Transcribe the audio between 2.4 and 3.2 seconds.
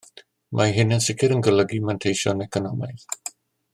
economaidd